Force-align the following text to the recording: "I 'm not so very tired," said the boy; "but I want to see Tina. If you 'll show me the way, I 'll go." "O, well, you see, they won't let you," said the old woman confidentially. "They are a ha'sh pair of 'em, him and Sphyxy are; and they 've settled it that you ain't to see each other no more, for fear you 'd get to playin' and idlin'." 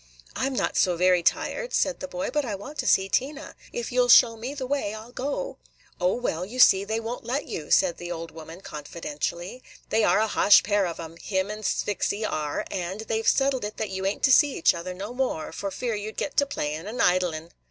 "I 0.35 0.47
'm 0.47 0.55
not 0.55 0.77
so 0.77 0.97
very 0.97 1.21
tired," 1.21 1.75
said 1.75 1.99
the 1.99 2.07
boy; 2.07 2.31
"but 2.33 2.43
I 2.43 2.55
want 2.55 2.79
to 2.79 2.87
see 2.87 3.07
Tina. 3.07 3.55
If 3.71 3.91
you 3.91 4.01
'll 4.01 4.09
show 4.09 4.35
me 4.35 4.55
the 4.55 4.65
way, 4.65 4.95
I 4.95 5.03
'll 5.03 5.11
go." 5.11 5.59
"O, 5.99 6.15
well, 6.15 6.43
you 6.43 6.57
see, 6.59 6.83
they 6.83 6.99
won't 6.99 7.23
let 7.23 7.45
you," 7.45 7.69
said 7.69 7.97
the 7.97 8.11
old 8.11 8.31
woman 8.31 8.61
confidentially. 8.61 9.61
"They 9.89 10.03
are 10.03 10.17
a 10.19 10.27
ha'sh 10.27 10.63
pair 10.63 10.87
of 10.87 10.99
'em, 10.99 11.17
him 11.17 11.51
and 11.51 11.63
Sphyxy 11.63 12.25
are; 12.27 12.65
and 12.71 13.01
they 13.01 13.21
've 13.21 13.27
settled 13.29 13.63
it 13.63 13.77
that 13.77 13.91
you 13.91 14.03
ain't 14.07 14.23
to 14.23 14.31
see 14.31 14.57
each 14.57 14.73
other 14.73 14.95
no 14.95 15.13
more, 15.13 15.51
for 15.51 15.69
fear 15.69 15.93
you 15.93 16.11
'd 16.11 16.17
get 16.17 16.35
to 16.37 16.47
playin' 16.47 16.87
and 16.87 16.99
idlin'." 16.99 17.51